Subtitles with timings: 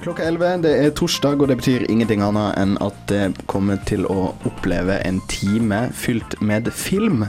[0.00, 4.06] Klokka 11, det er torsdag, og det betyr ingenting annet enn at det kommer til
[4.08, 7.26] å oppleve en time fylt med film.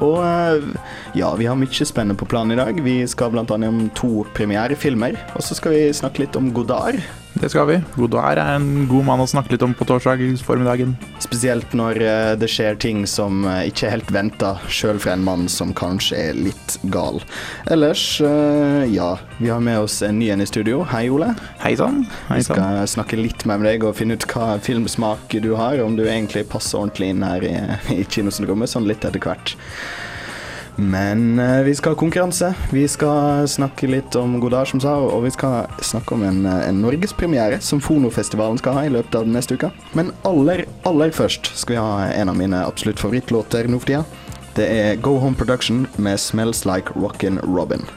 [0.00, 0.64] Og eh,
[1.20, 2.80] ja, vi har mye spennende på planen i dag.
[2.80, 7.04] Vi skal annet om to premierefilmer, og så skal vi snakke litt om Godard.
[7.36, 7.74] Det skal vi.
[7.98, 10.94] Godard er en god mann å snakke litt om på torsdag formiddagen.
[11.20, 15.26] Spesielt når eh, det skjer ting som eh, ikke er helt venta, sjøl fra en
[15.26, 17.20] mann som kanskje er litt gal.
[17.68, 20.80] Ellers, eh, ja, vi har med oss en ny en i studio.
[20.88, 21.34] Hei, Ole.
[21.60, 22.06] Hei sann.
[22.30, 25.98] Vi skal snakke litt mer med deg og finne ut hva filmsmak du har, om
[25.98, 27.54] du egentlig passer ordentlig inn her i,
[27.98, 29.58] i kinosyndromet, sånn litt etter hvert.
[30.76, 32.54] Men eh, vi skal ha konkurranse.
[32.70, 36.68] Vi skal snakke litt om Godard, som sa, og vi skal snakke om en, eh,
[36.68, 39.72] en norgespremiere som Fonofestivalen skal ha i løpet av den neste uka.
[39.96, 44.04] Men aller, aller først skal vi ha en av mine absolutt favorittlåter nå for tida.
[44.56, 47.88] Det er Go Home Production med 'Smells Like Rockin' Robin'.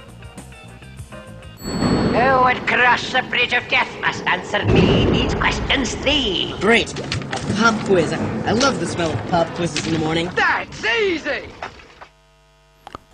[2.15, 6.55] Who would cross the bridge of death must answer me these questions three.
[6.59, 6.93] Great.
[7.31, 8.11] A pop quiz.
[8.11, 10.29] I love the smell of pop quizzes in the morning.
[10.35, 11.58] That's easy!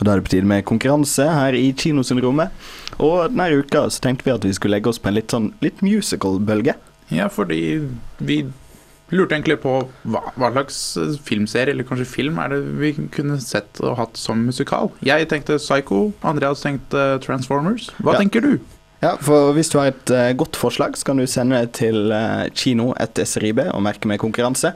[0.06, 2.52] Og Da er det på tide med konkurranse her i Kinosyndromet.
[3.02, 5.48] Og denne uka så tenkte vi at vi skulle legge oss på en litt sånn
[5.66, 6.76] litt musical-bølge.
[7.10, 7.88] Ja, fordi
[8.22, 8.38] vi
[9.10, 9.74] lurte egentlig på
[10.06, 14.18] hva, hva slags eh, filmserie, eller kanskje film, er det vi kunne sett og hatt
[14.22, 14.92] som musikal.
[15.06, 17.90] Jeg tenkte Psycho, Andreas tenkte Transformers.
[17.98, 18.22] Hva Ja.
[18.22, 18.60] tenker du?
[19.02, 22.14] Ja, for hvis du har et uh, godt forslag, så kan du sende det til
[22.14, 24.76] uh, kino etter SRIB og merke med konkurranse.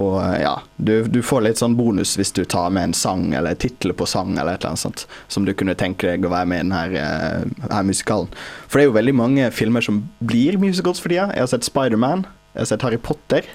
[0.00, 3.26] Og eh, ja, du, du får litt sånn bonus hvis du tar med en sang
[3.36, 6.32] eller tittel på sang eller et eller annet sånt, som du kunne tenke deg å
[6.32, 8.30] være med i denne uh, her musikalen.
[8.66, 11.28] For det er jo veldig mange filmer som blir musicals for tida.
[11.36, 13.48] Jeg har sett Spiderman, jeg har sett Harry Potter.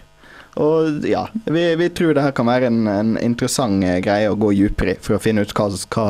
[0.58, 4.38] Og ja, vi, vi tror det her kan være en, en interessant eh, greie å
[4.40, 6.08] gå dypere i, for å finne ut hva, hva,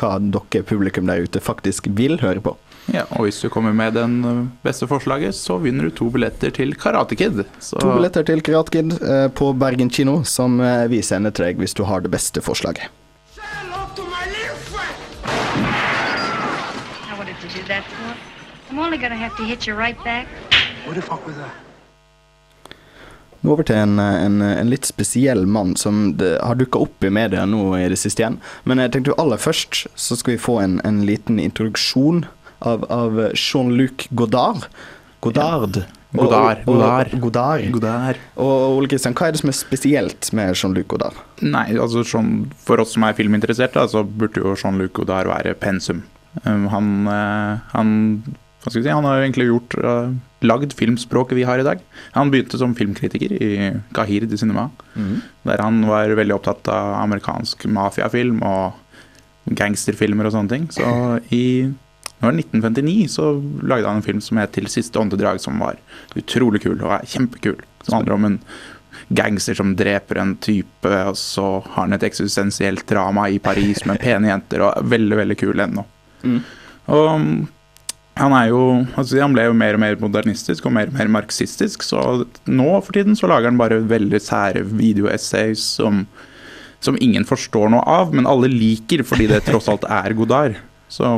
[0.00, 2.56] hva dere publikum der ute faktisk vil høre på.
[2.90, 6.50] Ja, og hvis du kommer med den eh, beste forslaget, så vinner du to billetter
[6.50, 7.44] til Karate Kid.
[7.62, 11.44] Så To billetter til Karate Kid eh, på Bergen kino, som eh, vi sender til
[11.46, 12.90] deg hvis du har det beste forslaget.
[13.38, 13.40] I
[17.18, 18.14] wanted to do that for.
[18.70, 20.26] I'm only gonna have to hit you right back.
[20.86, 21.50] What the fuck was that?
[23.42, 27.10] Nå over til en, en, en litt spesiell mann som det har dukka opp i
[27.10, 28.38] media nå i det siste igjen.
[28.62, 32.22] Men jeg tenkte jo aller først så skal vi få en, en liten introduksjon
[32.62, 34.66] av, av Jean-Luc Godard.
[35.22, 35.84] Godard.
[36.12, 37.20] Godard, og- og- Godard.
[37.20, 37.70] Godard.
[37.72, 38.16] Godard.
[38.36, 41.14] Og Ole Kristian, hva er det som er spesielt med Jean-Luc Godard?
[41.40, 46.02] Nei, altså sånn, For oss som er filminteresserte, så burde jo Jean-Luc Godard være pensum.
[46.44, 48.22] Um, han, eh, han,
[48.62, 50.12] hva skal vi si, han har jo egentlig gjort uh,
[50.42, 51.80] lagd filmspråket vi har i dag.
[52.14, 54.70] Han begynte som filmkritiker i Kahir de Cinema,
[55.44, 58.72] der han var veldig opptatt av amerikansk mafiafilm og
[59.54, 60.68] gangsterfilmer og sånne ting.
[60.72, 61.72] Så i
[62.22, 63.32] nå er det 1959 så
[63.66, 65.76] lagde han en film som het 'Til siste åndedrag', som var
[66.14, 67.58] utrolig kul og er kjempekul.
[67.82, 68.40] Som handler om en
[69.08, 74.00] gangster som dreper en type, og så har han et eksistensielt drama i Paris med
[74.00, 75.84] pene jenter, og er veldig, veldig kul ennå.
[76.86, 77.48] Og um,
[78.14, 81.08] han er jo altså Han ble jo mer og mer modernistisk og mer og mer
[81.08, 86.06] marxistisk, så nå for tiden så lager han bare veldig sære videoessays som,
[86.80, 90.60] som ingen forstår noe av, men alle liker fordi det tross alt er Godard.
[90.92, 91.08] Så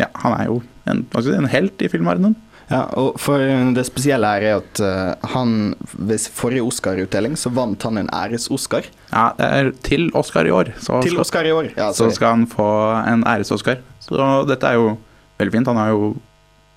[0.00, 0.60] ja, han er jo
[0.90, 2.34] en, en helt i filmverdenen.
[2.70, 3.42] Ja, og for
[3.74, 8.86] Det spesielle her er at eh, han ved forrige Oscar-utdeling så vant han en æres-Oscar.
[9.10, 10.70] Ja, det er til Oscar i år.
[10.78, 11.72] Så Til Oscar i år.
[11.76, 12.68] Ja, så skal han få
[13.10, 13.82] en æres-Oscar.
[14.02, 14.94] Så dette er jo
[15.40, 15.70] veldig fint.
[15.72, 16.14] Han har jo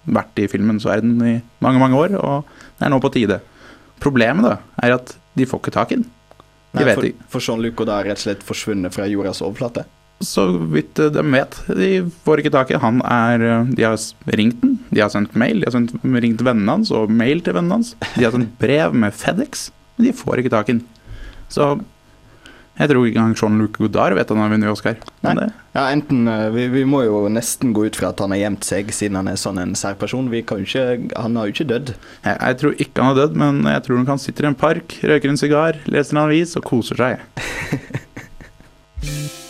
[0.03, 3.39] vært i filmens verden i mange, mange år, og det er nå på tide.
[4.03, 6.09] Problemet da, er at de får ikke tak i den.
[6.73, 9.85] De Nei, vet for, for Jean-Luc Godard er rett og slett forsvunnet fra jordas overflate.
[10.23, 11.91] Så vidt eh, de vet, de
[12.25, 13.01] får ikke tak i han.
[13.05, 13.97] Er, eh, de har
[14.39, 17.57] ringt den, de har sendt mail, de har sendt, ringt vennene hans og mail til
[17.57, 17.95] vennene hans.
[18.15, 20.85] De har sendt brev med FedEx, men de får ikke tak i den.
[21.53, 21.75] Så
[22.73, 24.95] jeg tror ikke engang Jean-Luc Godard vet at han har vunnet Oscar.
[25.21, 25.35] Nei.
[25.75, 28.65] Ja, enten eh, vi, vi må jo nesten gå ut fra at han har gjemt
[28.65, 30.31] seg, siden han er sånn en særperson.
[30.33, 31.93] Vi kan ikke, han har jo ikke dødd.
[32.25, 34.57] Jeg, jeg tror ikke han er dødd, men jeg tror han kan sitte i en
[34.57, 37.21] park, røyker en sigar, leser en avis og koser seg.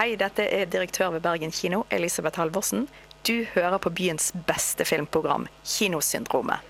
[0.00, 2.86] Hei, dette er direktør ved Bergen kino, Elisabeth Halvorsen.
[3.28, 6.64] Du hører på byens beste filmprogram, Kinosyndromet.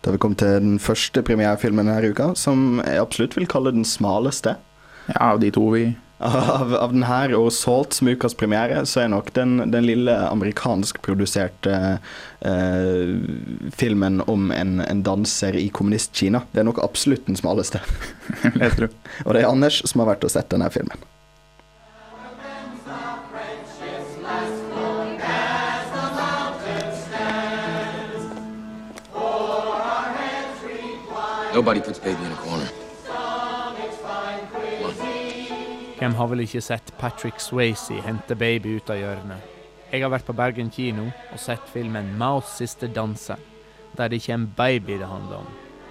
[0.00, 3.76] Da har vi kommet til den første premierefilmen denne uka, som jeg absolutt vil kalle
[3.78, 4.56] den smaleste.
[5.06, 5.84] Ja, av de to vi
[6.20, 11.76] Av, av denne og Salt som ukas premiere, så er nok den, den lille amerikanskproduserte
[12.44, 13.14] eh,
[13.72, 16.42] filmen om en, en danser i kommunist-Kina.
[16.52, 17.80] Det er nok absolutt den smaleste.
[18.44, 21.08] Og det er Anders som har vært og sett denne filmen.
[31.50, 32.49] Nobody puts baby in a corner.
[36.00, 39.48] Hvem har vel ikke sett Patrick Swayze hente baby ut av hjørnet?
[39.92, 43.36] Jeg har vært på Bergen kino og sett filmen 'Maos siste danse,
[43.98, 45.50] der det ikke er en baby det handler om,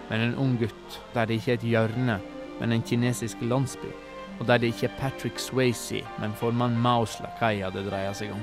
[0.10, 2.16] men en ung gutt, der det ikke er et hjørne,
[2.60, 3.92] men en kinesisk landsby,
[4.40, 8.42] og der det ikke er Patrick Swayze, men formann Maos lakaier det dreier seg om.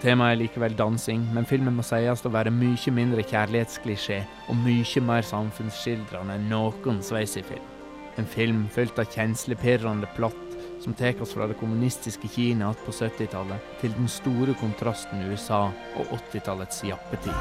[0.00, 5.00] Temaet er likevel dansing, men filmen må sies å være mye mindre kjærlighetsklisjé og mye
[5.00, 7.68] mer samfunnsskildrende enn noen Swayze-film.
[8.16, 10.45] En film fylt av kjenslepirrende plott
[10.86, 15.64] som tar oss fra det kommunistiske Kina på 70-tallet til den store kontrasten USA
[15.98, 17.32] og 80-tallets jappetid.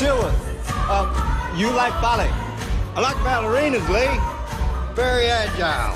[0.00, 0.32] Dylan,
[0.88, 1.04] uh,
[1.60, 2.32] you like ballet?
[2.96, 4.16] I like ballerinas, Lee.
[4.96, 5.92] Very agile.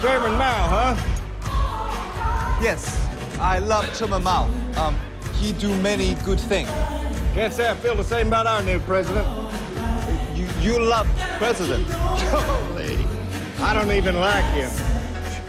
[0.00, 0.96] Chairman Mao, huh?
[2.64, 2.98] Yes,
[3.38, 4.48] I love Chairman Mao.
[4.80, 4.96] Um,
[5.34, 6.70] he do many good things.
[7.34, 9.45] Can't say I feel the same about our new president.
[10.66, 11.08] You, love
[11.38, 11.86] president.
[11.86, 12.96] Holy,
[13.60, 14.70] I don't even like him.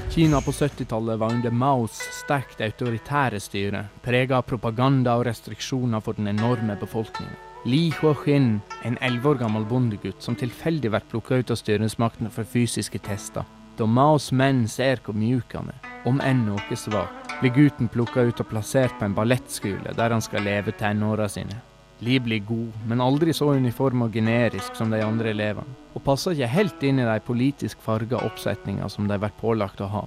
[0.10, 6.14] Kina på 70-tallet var under Maos sterkt autoritære styre, prega av propaganda og restriksjoner for
[6.14, 7.34] den enorme befolkningen.
[7.66, 12.46] Li Huoxin, en elleve år gammel bondegutt som tilfeldig blir plukka ut av styresmaktene for
[12.46, 13.48] fysiske tester.
[13.78, 18.28] Da Maos menn ser hvor mjuk han er, om enn noe svak, blir gutten plukka
[18.30, 21.58] ut og plassert på en ballettskole der han skal leve tenåra sine.
[22.06, 26.36] Li blir god, men aldri så uniform og generisk som de andre elevene, og passer
[26.36, 30.04] ikke helt inn i de politisk farga oppsetninga som de blir pålagt å ha.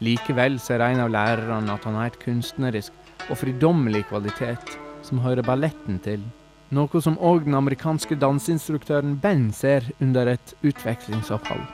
[0.00, 2.96] Likevel ser en av lærerne at han har et kunstnerisk
[3.28, 6.24] og fridommelig kvalitet som hører balletten til,
[6.72, 11.66] noe som òg den amerikanske danseinstruktøren Ben ser under et utvekslingsopphold.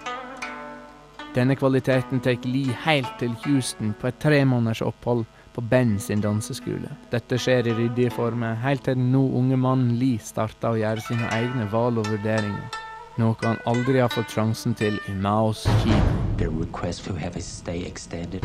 [1.37, 5.27] Denne kvaliteten tar Lee helt til Houston på et tre måneders opphold
[5.57, 6.91] på Ben sin danseskole.
[7.11, 11.05] Dette skjer i ryddige former, helt til den nå unge mannen Lee starter å gjøre
[11.07, 12.83] sine egne valg og vurderinger.
[13.17, 16.03] Noe han aldri har fått sjansen til i Maos Kina.
[16.37, 18.45] The request to have his stay extended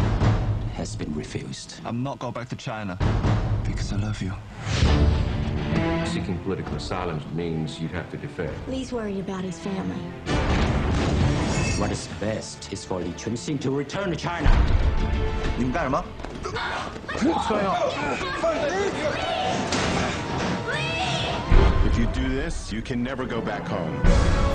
[0.78, 1.76] has been refused.
[1.84, 2.98] I'm not going back to China
[3.68, 4.32] because I love you.
[6.06, 8.56] Seeking political asylum means you'd have to defect.
[8.70, 10.71] Lee's worried about his family.
[11.82, 14.50] What is best is for Li Chunxing to return to China.
[15.60, 16.06] You got him up?
[17.24, 17.78] What's going on?
[21.88, 23.98] If you do this, you can never go back home.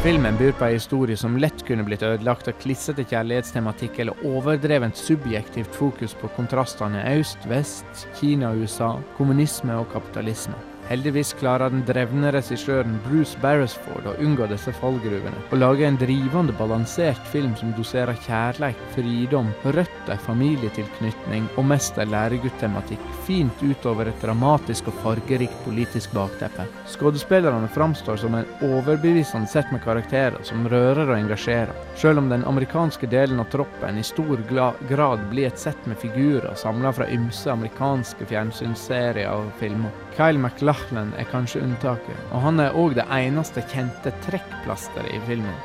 [0.03, 4.97] Filmen byr på en historie som lett kunne blitt ødelagt av klissete kjærlighetstematikk eller overdrevent
[4.97, 10.55] subjektivt fokus på kontrastene øst, vest, Kina og USA, kommunisme og kapitalisme.
[10.87, 16.55] Heldigvis klarer den drevne regissøren Bruce Barrisford å unngå disse fallgruvene, og lage en drivende,
[16.55, 24.23] balansert film som doserer kjærleik, fridom, røtter, familietilknytning og mest en læreguttematikk fint utover et
[24.23, 26.69] dramatisk og fargerikt politisk bakteppe.
[26.95, 32.47] Skuespillerne framstår som en overbevisende sett med karakterer som rører og engasjerer, selv om den
[32.47, 37.51] amerikanske delen av troppen i stor grad blir et sett med figurer samla fra ymse
[37.51, 40.06] amerikanske fjernsynsserier og filmer.
[40.17, 45.57] Kyle MacLachlan er kanskje unntaket, og han er òg det eneste kjente trekkplasteret i filmen.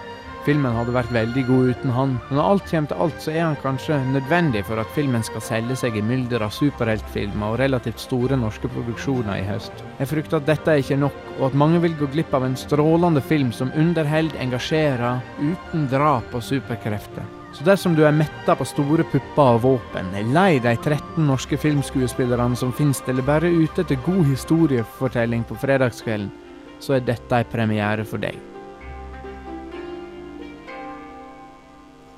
[0.42, 3.44] Filmen hadde vært veldig god uten han, men når alt kommer til alt, så er
[3.44, 8.02] han kanskje nødvendig for at filmen skal selge seg i mylder av superheltfilmer og relativt
[8.02, 9.84] store norske produksjoner i høst.
[10.00, 12.58] Jeg frykter at dette er ikke nok, og at mange vil gå glipp av en
[12.58, 17.41] strålende film som underholder, engasjerer, uten drap og superkrefter.
[17.52, 21.58] Så dersom du er metta på store pupper og våpen, er lei de 13 norske
[21.60, 26.32] filmskuespillerne som finnes, eller bare ute etter god historiefortelling på fredagskvelden,
[26.82, 28.40] så er dette en premiere for deg.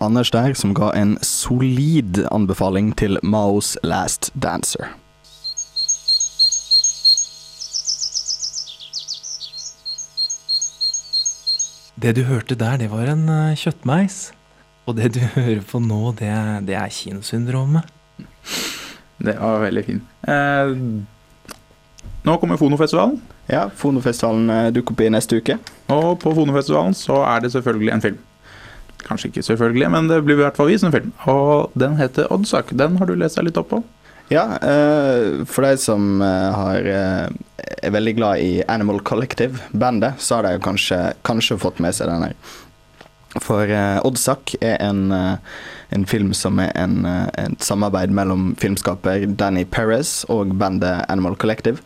[0.03, 4.91] Anders der, som ga en solid anbefaling til Maos Last Dancer.
[11.95, 14.33] Det du hørte der, det var en uh, kjøttmeis.
[14.87, 17.87] Og det du hører på nå, det er, det er kinosyndromet.
[19.23, 20.15] Det var veldig fint.
[20.27, 20.73] Eh,
[22.23, 23.17] Nå kommer Fonofestivalen.
[23.51, 25.57] Ja, Fonofestivalen eh, dukker opp i neste uke.
[25.91, 28.21] Og på Fonofestivalen så er det selvfølgelig en film.
[29.03, 31.11] Kanskje ikke selvfølgelig, men det blir i hvert fall vist en film.
[31.31, 32.71] Og den heter Oddsak.
[32.79, 33.81] Den har du lest deg litt opp på?
[34.31, 40.21] Ja, eh, for de som eh, har, eh, er veldig glad i Animal Collective, bandet,
[40.23, 42.37] så har de kanskje, kanskje fått med seg den her.
[43.41, 45.37] For uh, Oddsak er en, uh,
[45.89, 51.37] en film som er en, uh, et samarbeid mellom filmskaper Danny Perez og bandet Animal
[51.41, 51.81] Collective.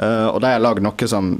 [0.00, 1.34] Uh, og de har lagd noe som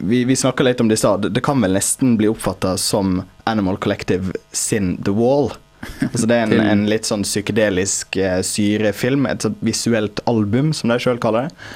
[0.00, 1.28] Vi, vi snakka litt om det i stad.
[1.32, 5.50] Det kan vel nesten bli oppfatta som Animal Collective sin The Wall.
[6.06, 10.98] Altså det er en, en litt sånn psykedelisk eh, syrefilm, et visuelt album, som de
[11.02, 11.68] sjøl kaller det.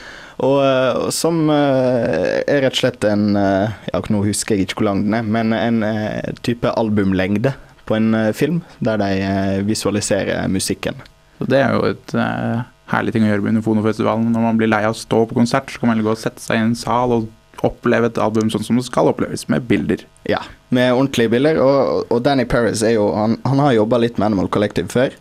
[0.42, 4.66] Og, eh, og som eh, er rett og slett en eh, Ja, nå husker jeg
[4.66, 7.54] ikke hvor lang den er, men en eh, type albumlengde
[7.86, 10.98] på en eh, film, der de eh, visualiserer musikken.
[11.38, 12.62] Så det er jo et uh,
[12.92, 14.28] herlig ting å gjøre under Fonofestivalen.
[14.32, 16.42] Når man blir lei av å stå på konsert, så kan man gå og sette
[16.42, 20.04] seg i en sal og oppleve et album sånn som det skal oppleves, med bilder.
[20.30, 20.42] Ja,
[20.74, 21.58] med ordentlige bilder.
[21.64, 25.16] Og, og Danny Paris er jo Han, han har jobba litt med Animal Collective før.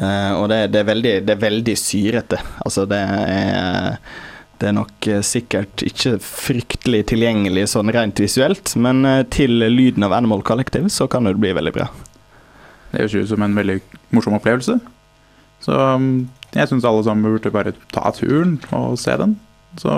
[0.00, 2.40] Uh, og det, det, er veldig, det er veldig syrete.
[2.64, 3.98] Altså, det er
[4.60, 10.04] Det er nok eh, sikkert ikke fryktelig tilgjengelig sånn rent visuelt, men eh, til lyden
[10.04, 11.88] av Animal Collective så kan det bli veldig bra.
[12.90, 13.78] Det høres ut som en veldig
[14.12, 14.76] morsom opplevelse.
[15.64, 19.36] Så um, jeg syns alle sammen burde bare ta turen og se den.
[19.80, 19.92] Så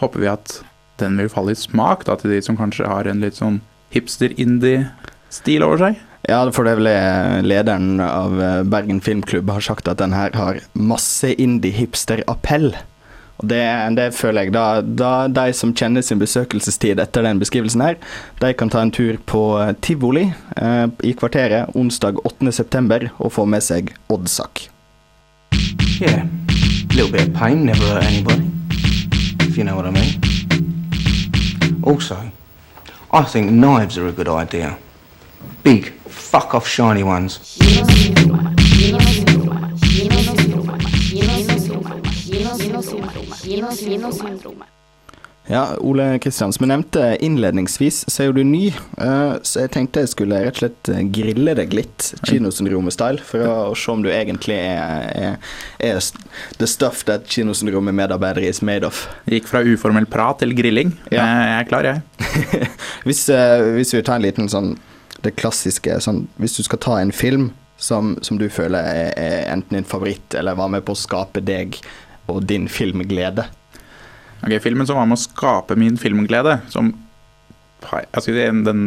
[0.00, 0.58] håper vi at
[1.00, 3.60] den vil falle i smak da, til de som kanskje har en litt sånn
[3.94, 6.02] hipster-indie-stil over seg.
[6.24, 10.32] Ja, for det er vel lederen av eh, Bergen Filmklubb har sagt at den her
[10.32, 12.70] har masse indie-hipster-appell.
[13.42, 13.60] Og det,
[13.98, 14.54] det føler jeg.
[14.54, 17.98] Da, da de som kjenner sin besøkelsestid etter den beskrivelsen her,
[18.40, 23.10] de kan ta en tur på eh, tivoli eh, i kvarteret onsdag 8.9.
[23.18, 24.70] og få med seg Oddsak.
[26.00, 26.24] Yeah,
[26.96, 28.48] little bit of pain never hurt anybody,
[29.46, 30.20] if you know what I mean.
[31.84, 32.16] Also,
[33.12, 34.24] I think knives are a good.
[35.64, 37.40] Big, fuck off shiny ones.
[45.46, 48.66] Ja, Ole Kristian, som jeg nevnte innledningsvis, så er jo du ny,
[49.00, 53.48] eh, så jeg tenkte jeg skulle rett og slett eh, grille deg litt, Kinosyndromet-style, for
[53.48, 56.00] å, se om du egentlig er, er, er
[56.60, 59.06] the stuff that Kinosyndromet-medarbeidere is made of.
[59.32, 60.92] Gikk fra uformell prat til grilling.
[61.08, 61.24] Ja.
[61.24, 62.66] Eh, Jeg er klar, jeg.
[63.08, 63.30] hvis,
[63.80, 64.74] hvis vi tar en liten sånn
[65.24, 67.50] Det klassiske sånn Hvis du skal ta en film
[67.80, 71.42] som, som du føler er, er enten din favoritt, eller var med på å skape
[71.44, 71.74] deg
[72.30, 73.48] og din filmglede.
[74.44, 76.92] Ok, Filmen som var med å skape min filmglede, som
[77.90, 78.84] altså, den, den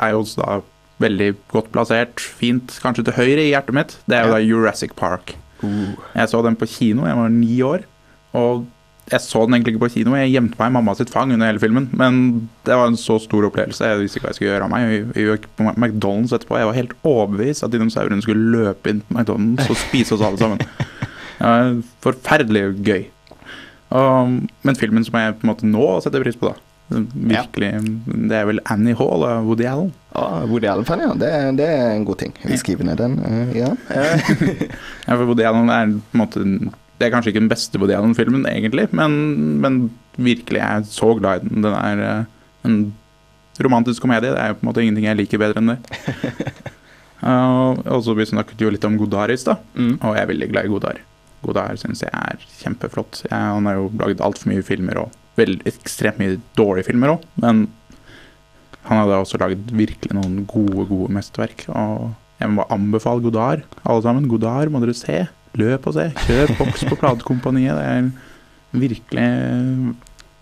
[0.00, 0.62] er jo da
[1.02, 4.94] veldig godt plassert, fint kanskje til høyre i hjertet mitt, det er jo da Jurassic
[4.98, 5.36] Park.
[5.64, 7.84] Jeg så den på kino, jeg var ni år.
[8.36, 8.64] Og
[9.10, 11.50] jeg så den egentlig ikke på kino, jeg gjemte meg i mamma sitt fang under
[11.50, 11.90] hele filmen.
[11.92, 12.20] Men
[12.64, 14.86] det var en så stor opplevelse, jeg visste ikke hva jeg skulle gjøre av meg.
[14.88, 19.02] Vi, vi gikk på McDonald's etterpå, jeg var helt overbevist at dinosaurene skulle løpe inn
[19.04, 20.64] på McDonald's og spise oss alle sammen.
[21.34, 21.72] Det var
[22.06, 23.02] forferdelig gøy.
[23.94, 26.60] Og, men filmen som jeg på en måte nå setter pris på, da.
[26.94, 27.70] Virkelig,
[28.28, 29.90] Det er vel Annie Hall og Woody Allen.
[30.14, 31.12] Ah, Woody Allen-fan, ja.
[31.18, 32.34] Det, det er en god ting.
[32.44, 33.18] Vi skriver ned den.
[33.24, 33.72] Uh, ja.
[35.06, 36.44] Ja, for Woody Allen er på en måte
[36.98, 39.14] Det er kanskje ikke den beste Woody Allen-filmen, egentlig, men,
[39.62, 39.78] men
[40.14, 41.64] virkelig jeg er så glad i den.
[41.64, 42.28] Den er eh,
[42.68, 42.78] en
[43.62, 44.30] romantisk komedie.
[44.30, 45.80] Det er jo på en måte ingenting jeg liker bedre enn det.
[47.24, 50.50] Uh, og så Vi snakket jo litt om Godar i stad, og jeg er veldig
[50.52, 51.02] glad i Godar.
[51.44, 53.24] Godar syns jeg er kjempeflott.
[53.26, 57.24] Jeg, han har jo laget altfor mye filmer, og vel, ekstremt mye dårlige filmer òg,
[57.42, 57.66] men
[58.84, 61.66] han hadde også laget virkelig noen gode, gode mesterverk.
[61.72, 64.28] Og jeg må anbefale Godard, alle sammen.
[64.28, 65.22] Godard må dere se.
[65.60, 66.08] Løp og se.
[66.26, 67.78] Kjøp boks på platekompaniet.
[67.78, 69.26] Det er virkelig,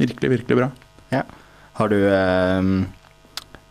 [0.01, 0.69] virkelig, virkelig bra.
[1.13, 1.23] Ja.
[1.77, 2.69] Har du eh,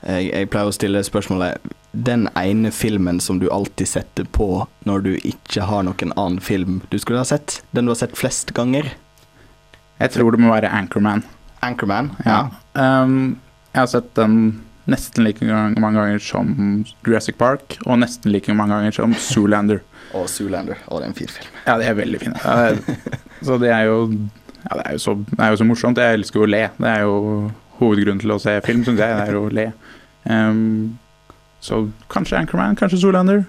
[0.02, 1.62] jeg, jeg pleier å stille spørsmålet
[1.94, 6.82] Den ene filmen som du alltid setter på når du ikke har noen annen film
[6.90, 7.60] du skulle ha sett?
[7.76, 8.90] Den du har sett flest ganger?
[10.02, 11.22] Jeg tror det må være Anchorman.
[11.62, 12.10] Anchorman?
[12.26, 12.48] Ja.
[12.74, 13.38] Um,
[13.74, 16.56] jeg har sett den nesten like mange ganger som
[17.06, 19.84] Jurassic Park, og nesten like mange ganger som Zoolander.
[20.18, 20.80] Og Zoolander.
[20.88, 21.50] Og det er en fin film.
[21.66, 22.40] Ja, det er veldig fine.
[22.44, 23.98] Ja, det er, så det er jo
[24.62, 26.02] ja, det er jo, så, det er jo så morsomt.
[26.02, 26.66] Jeg elsker jo å le.
[26.78, 27.16] Det er jo
[27.80, 29.16] hovedgrunnen til å se film, syns jeg.
[29.18, 29.70] Det er jo å le.
[30.30, 31.00] Um,
[31.62, 33.46] så kanskje Anchorman, kanskje Zoolander.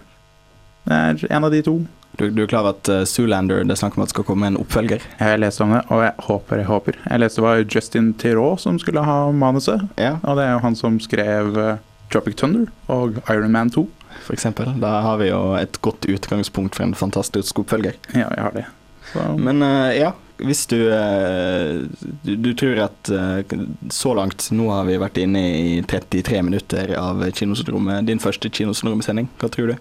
[0.89, 1.77] Det er en av de to.
[2.19, 4.27] Du, du er klar over at uh, Zoolander det er snakk om at det skal
[4.29, 5.05] komme en oppfølger?
[5.17, 6.99] Jeg har lest om det, og jeg håper, jeg håper.
[7.07, 9.87] Jeg leste det var Justin Theroux som skulle ha manuset.
[10.01, 10.19] Ja.
[10.21, 11.75] Og det er jo han som skrev uh,
[12.13, 13.87] Tropic Thunder og Iron Man 2.
[14.33, 14.73] Eksempel.
[14.83, 17.99] Da har vi jo et godt utgangspunkt for en fantastisk oppfølger.
[18.15, 18.67] Ja, jeg har det.
[19.13, 21.83] Så, Men uh, ja, hvis du, eh,
[22.23, 23.59] du Du tror at eh,
[23.91, 28.07] så langt Nå har vi vært inne i 33 minutter av Kinosyndromet.
[28.09, 29.29] Din første Kinosyndromet-sending.
[29.39, 29.77] Hva tror du?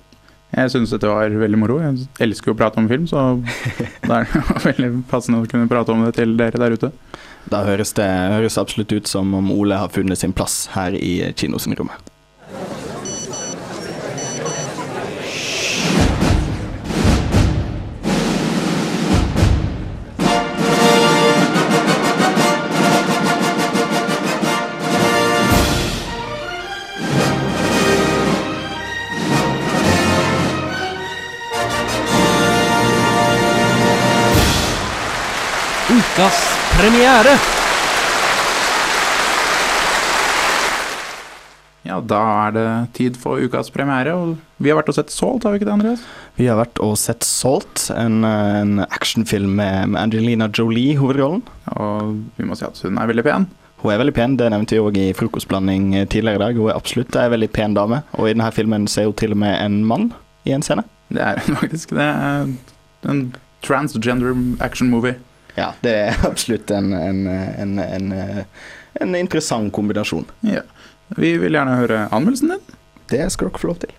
[0.51, 1.79] Jeg syns dette var veldig moro.
[1.79, 3.39] Jeg elsker jo å prate om film, så
[4.07, 6.91] det er veldig passende å kunne prate om det til dere der ute.
[7.51, 11.31] Da høres det høres absolutt ut som om Ole har funnet sin plass her i
[11.39, 12.10] Kinosyndromet.
[36.21, 36.41] Ukas
[36.77, 37.31] premiere!
[41.81, 44.13] Ja, da er det tid for ukas premiere.
[44.13, 46.03] Og vi har vært og sett Salt, har vi ikke det, Andreas?
[46.37, 51.41] Vi har vært og sett Salt, en, en actionfilm med Angelina Jolie i hovedrollen.
[51.73, 53.49] Og vi må si at hun er veldig pen.
[53.81, 56.61] Hun er veldig pen, det nevnte vi òg i frokostblanding tidligere i dag.
[56.61, 59.41] Hun er absolutt en veldig pen dame, og i denne filmen ser hun til og
[59.41, 60.11] med en mann
[60.45, 60.85] i en scene.
[61.09, 61.97] Det er hun faktisk.
[61.97, 63.25] Det er en
[63.65, 65.17] transgender action movie.
[65.55, 68.13] Ja, det er absolutt en, en, en, en,
[68.93, 70.25] en interessant kombinasjon.
[70.47, 70.63] Ja.
[71.17, 72.77] Vi vil gjerne høre anmeldelsen din.
[73.11, 73.97] Det skal dere få lov til.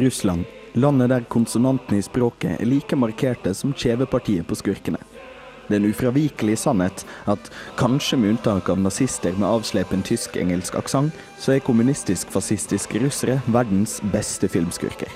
[0.00, 5.00] Russland, landet der konsonantene i språket er like markerte som kjevepartiet på skurkene.
[5.70, 11.14] Det er en ufravikelig sannhet at, kanskje med unntak av nazister med avslepen tysk-engelsk aksent,
[11.38, 15.12] så er kommunistisk-fascistiske russere verdens beste filmskurker.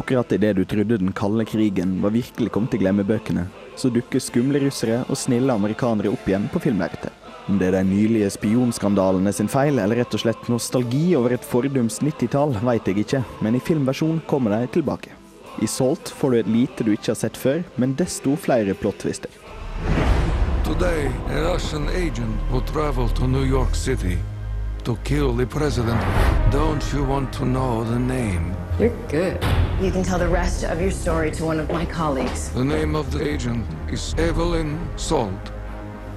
[0.00, 3.44] Akkurat idet du trodde den kalde krigen var virkelig kommet i glemmebøkene,
[3.76, 7.12] så dukker skumle russere og snille amerikanere opp igjen på filmlerretet.
[7.50, 11.44] Om det er de nylige spionskandalene sin feil, eller rett og slett nostalgi over et
[11.44, 15.21] fordums 90-tall, veit jeg ikke, men i filmversjon kommer de tilbake.
[15.60, 19.30] I Salt får du et lite du ikke har sett før, men desto flere plot-twister.
[20.64, 24.18] Today, a Russian agent will travel to New York City
[24.84, 26.00] to kill the president.
[26.50, 28.54] Don't you want to know the name?
[28.78, 29.38] You're good.
[29.80, 32.50] You can tell the rest of your story to one of my colleagues.
[32.50, 35.52] The name of the agent is Evelyn Salt.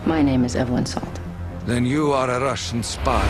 [0.06, 1.20] My name is Evelyn Salt.
[1.66, 3.26] Then you are a Russian spy.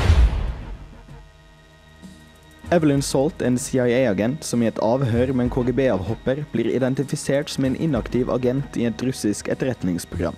[2.73, 7.75] Evelyn Salt en CIA-agent som i et avhør med en KGB-avhopper blir identifisert som en
[7.77, 10.37] inaktiv agent i et russisk etterretningsprogram.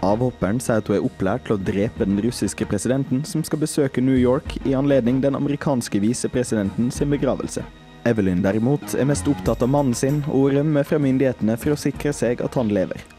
[0.00, 4.00] Avhopperen sier at hun er opplært til å drepe den russiske presidenten, som skal besøke
[4.00, 7.66] New York i anledning den amerikanske visepresidenten sin begravelse.
[8.08, 12.16] Evelyn derimot er mest opptatt av mannen sin, og rømmer fra myndighetene for å sikre
[12.16, 13.17] seg at han lever.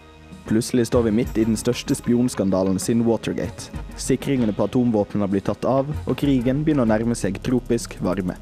[0.49, 3.69] Plutselig står vi midt i den største spionskandalen siden Watergate.
[4.01, 8.33] Sikringene på atomvåpnene har blitt tatt av, og krigen begynner å nærme seg tropisk varme.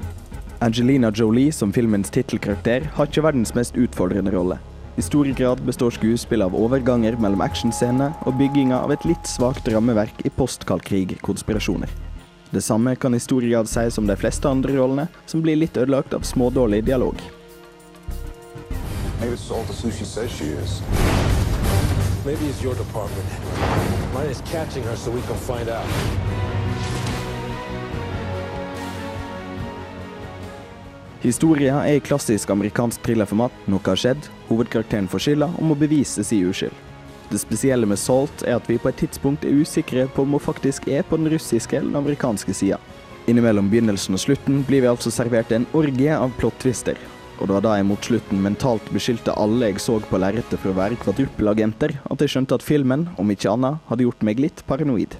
[0.64, 4.56] Angelina Jolie som filmens tittelkarakter har ikke verdens mest utfordrende rolle.
[4.96, 9.68] I stor grad består skuespillet av overganger mellom actionscener og bygginga av et litt svakt
[9.68, 11.92] rammeverk i postkald krig-konspirasjoner.
[12.56, 15.76] Det samme kan i stor grad sies om de fleste andre rollene, som blir litt
[15.76, 17.20] ødelagt av smådårlig dialog.
[19.20, 20.80] Maybe it's all the sushi says she is.
[22.26, 23.28] Maybe it's your department.
[24.12, 25.86] Mine is catching her so we can find out.
[31.20, 33.54] Historia er i klassisk amerikansk thrillerformat.
[33.66, 36.74] Noe har skjedd, hovedkarakteren får skylda og må bevise sin uskyld.
[37.30, 40.42] Det spesielle med Salt er at vi på et tidspunkt er usikre på om hun
[40.42, 42.78] faktisk er på den russiske eller den amerikanske sida.
[43.28, 46.98] Innimellom begynnelsen og slutten blir vi altså servert en orgie av plot-twister.
[47.38, 50.72] Og det var da jeg mot slutten mentalt beskyldte alle jeg så på lerretet for
[50.72, 54.64] å være kvadruppelagenter, at jeg skjønte at filmen, om ikke annet, hadde gjort meg litt
[54.66, 55.18] paranoid.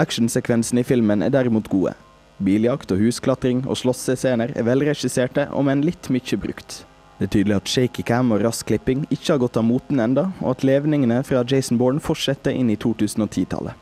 [0.00, 1.94] Actionsekvensene i filmen er derimot gode.
[2.38, 6.84] Biljakt og husklatring og slåssescener er velregisserte, om enn litt mye brukt.
[7.18, 10.28] Det er tydelig at shaky cam og rask klipping ikke har gått av moten enda,
[10.38, 13.74] og at levningene fra Jason Bourne fortsetter inn i 2010-tallet.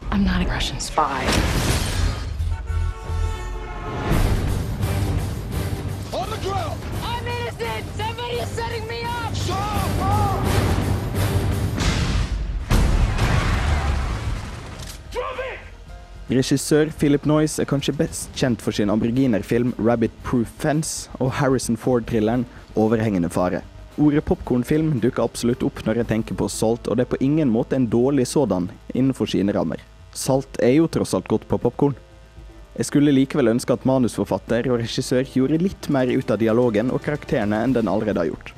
[16.37, 21.79] Regissør Philip Noyce er kanskje best kjent for sin aboriginerfilm 'Rabbit Proof Fence' og Harrison
[21.81, 22.45] Ford-thrilleren
[22.75, 23.63] 'Overhengende fare'.
[23.97, 27.49] Ordet popkornfilm dukker absolutt opp når jeg tenker på Salt, og det er på ingen
[27.49, 29.81] måte en dårlig sådan innenfor sine rammer.
[30.13, 31.97] Salt er jo tross alt godt på popkorn.
[32.77, 37.01] Jeg skulle likevel ønske at manusforfatter og regissør gjorde litt mer ut av dialogen og
[37.01, 38.53] karakterene enn den allerede har gjort.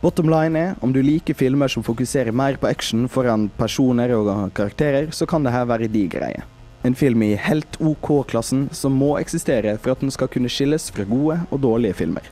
[0.00, 4.54] Bottom line er, om du liker filmer som fokuserer mer på action foran personer og
[4.54, 6.55] karakterer, så kan det her være de greie.
[6.86, 11.02] En film i helt OK-klassen som må eksistere for at den skal kunne skilles fra
[11.08, 12.28] gode og dårlige filmer.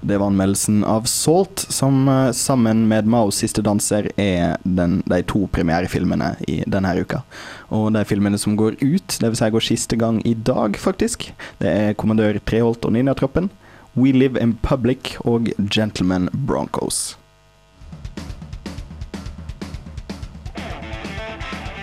[0.00, 5.20] Det var anmeldelsen av Salt, som eh, sammen med Maos siste danser er den, de
[5.22, 7.22] to premierefilmene i denne uka.
[7.70, 9.38] Og de filmene som går ut, dvs.
[9.38, 11.30] Si går siste gang i dag, faktisk,
[11.62, 13.52] det er Kommandør Treholt og Ninjatroppen,
[13.94, 17.19] We Live in Public og Gentlemen Broncos.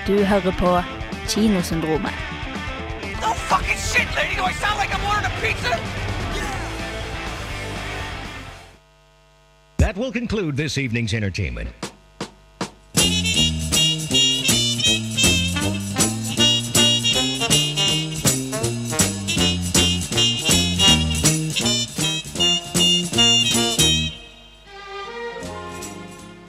[0.07, 0.81] Du hører på
[1.27, 2.11] Kinosyndromet.
[3.21, 4.35] No fucking shit, lady!
[4.37, 5.79] Do I sound like I'm ordering a pizza?
[9.77, 11.69] That will conclude this evening's entertainment.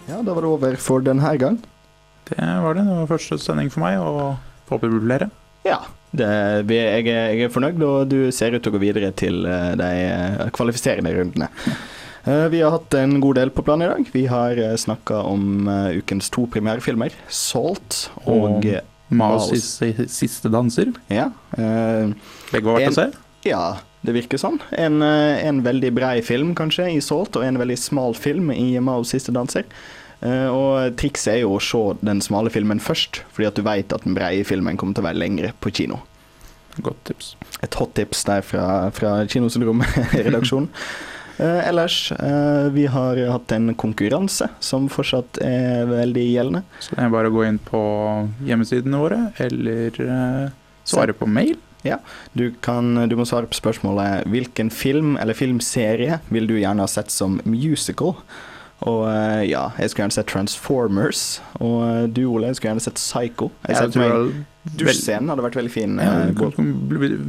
[0.09, 1.65] Ja, da var det over for denne gang.
[2.29, 2.85] Det var det.
[2.89, 4.37] Det var første sending for meg, og
[4.71, 5.31] håper det blir flere.
[5.67, 5.79] Ja.
[6.09, 6.25] Det,
[6.73, 9.73] jeg, er, jeg er fornøyd, og du ser ut til å gå videre til eh,
[9.77, 11.51] de eh, kvalifiserende rundene.
[12.29, 14.09] Eh, Vi har hatt en god del på planen i dag.
[14.13, 18.67] Vi har snakka om ukens to premierefilmer, 'Salt' og Og
[19.09, 19.47] Maos
[20.11, 20.91] siste, danser.
[21.09, 21.31] Ja.
[21.57, 23.07] Begge var verdt å se.
[23.49, 23.63] Ja,
[24.05, 24.59] det virker sånn.
[24.77, 29.15] En, en veldig brei film, kanskje, i Salt, og en veldig smal film i Maos
[29.15, 29.65] siste danser.
[30.21, 33.95] Eh, og trikset er jo å se den smale filmen først, fordi at du vet
[33.95, 36.01] at den breie filmen kommer til å være lengre på kino.
[36.83, 37.35] Godt tips.
[37.63, 40.73] Et hot tips der fra, fra Kinosyndrom-redaksjonen.
[41.39, 46.65] Eh, ellers, eh, vi har hatt en konkurranse som fortsatt er veldig gjeldende.
[46.83, 47.83] Så det er bare å gå inn på
[48.43, 50.01] hjemmesidene våre, eller
[50.83, 51.55] svare på mail.
[51.87, 52.01] Ja,
[52.35, 56.91] du, kan, du må svare på spørsmålet hvilken film eller filmserie vil du gjerne ha
[56.91, 58.17] sett som musical?
[58.87, 61.23] Og eh, ja, jeg skulle gjerne sett Transformers.
[61.59, 63.51] Og eh, du, Ole, jeg skulle gjerne sett Psycho.
[63.67, 65.95] Jeg Ja, meg Dusjscenen hadde vært veldig fin.
[66.03, 66.59] Ja, eh,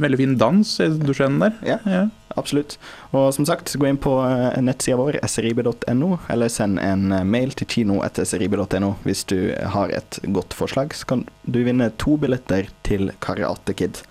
[0.04, 1.54] veldig fin dans i dusjscenen der.
[1.64, 2.02] Ja,
[2.36, 2.76] absolutt.
[3.16, 4.12] Og som sagt, gå inn på
[4.60, 9.38] nettsida vår, srib.no, eller send en mail til kino.srib.no hvis du
[9.74, 10.92] har et godt forslag.
[10.94, 14.04] Så kan du vinne to billetter til Karate Kid.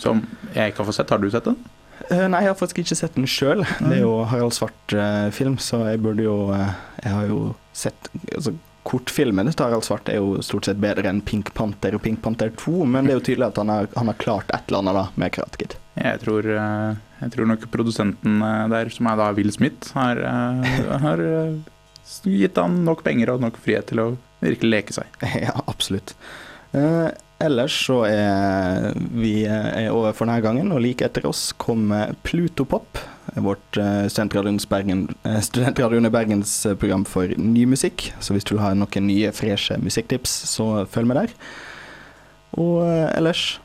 [0.00, 0.24] Som
[0.56, 1.12] jeg ikke har fått sett.
[1.12, 1.60] Har du sett den?
[2.10, 3.64] Eh, nei, jeg har faktisk ikke sett den sjøl.
[3.78, 6.72] Det er jo Harald Svart-film, så jeg burde jo eh,
[7.04, 7.40] Jeg har jo
[7.76, 8.54] sett altså,
[8.84, 12.50] Kortfilmene til Harald Svart er jo stort sett bedre enn Pink Panther og Pink Panther
[12.60, 14.98] 2, men det er jo tydelig at han har, han har klart et eller annet
[14.98, 15.76] da med Karate Kid.
[15.96, 20.20] Jeg tror, eh, jeg tror nok produsenten eh, der, som er da Will Smith, har,
[20.20, 21.56] eh, har eh,
[22.28, 24.08] gitt han nok penger og nok frihet til å
[24.44, 25.20] virkelig leke seg.
[25.46, 26.12] Ja, absolutt.
[27.38, 31.52] Eh, ellers så er vi eh, er over for denne gangen, og like etter oss
[31.56, 32.98] kommer Plutopop,
[33.34, 38.12] vårt studentradio under eh, Studentradioen i Bergens eh, program for ny musikk.
[38.20, 41.34] Så hvis du vil ha noen nye, freshe musikktips, så følg med der.
[42.60, 43.58] Og eh, ellers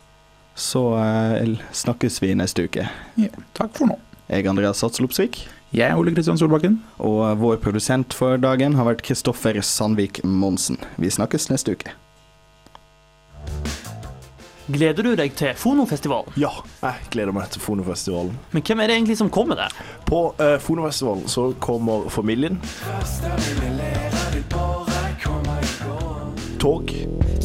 [0.60, 2.90] så eh, snakkes vi neste uke.
[3.20, 4.00] Ja, takk for nå.
[4.30, 5.44] Jeg er Andreas Satzel Opsvik.
[5.74, 6.80] Jeg er Ole Kristian Solbakken.
[6.98, 10.82] Og vår produsent for dagen har vært Kristoffer Sandvik Monsen.
[11.02, 11.94] Vi snakkes neste uke.
[14.70, 16.34] Gleder du deg til Fonofestivalen?
[16.38, 16.52] Ja,
[16.84, 18.36] jeg gleder meg til Fonofestivalen.
[18.52, 19.74] Men hvem er det egentlig som kommer der?
[20.06, 22.62] På uh, Fonofestivalen så kommer familien.
[26.60, 26.94] Tog.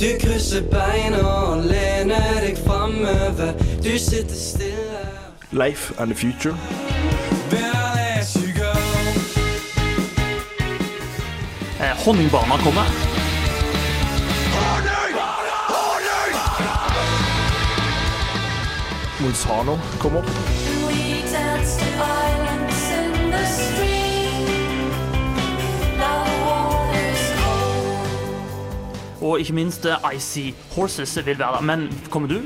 [0.01, 3.57] Du krysser beina og lener deg framover.
[3.81, 5.01] Du sitter stille.
[5.53, 6.57] Life and the Future.
[11.81, 13.14] Eh, Honningbarna kommer.
[19.25, 20.23] Monsanto kommer.
[29.23, 31.61] Og ikke minst eh, Icy Horses vil være der.
[31.61, 32.41] Men kommer du?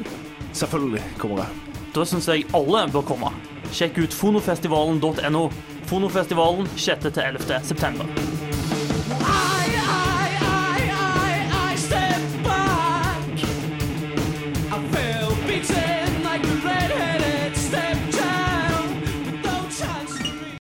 [0.53, 1.47] Selvfølgelig kommer jeg.
[1.95, 3.33] Da syns jeg alle bør komme.
[3.75, 5.49] Sjekk ut fonofestivalen.no.
[5.91, 7.01] Fonofestivalen 6.
[7.11, 7.61] til 11.
[7.64, 8.05] september.